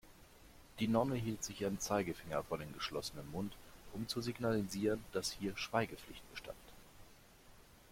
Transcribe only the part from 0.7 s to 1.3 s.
Die Nonne